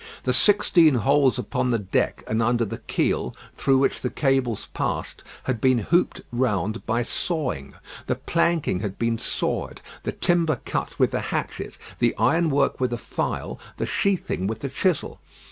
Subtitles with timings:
[0.23, 5.23] The sixteen holes upon the deck and under the keel, through which the cables passed,
[5.43, 7.75] had been hooped round by sawing.
[8.07, 12.97] The planking had been sawed, the timber cut with the hatchet, the ironwork with a
[12.97, 15.19] file, the sheathing with the chisel.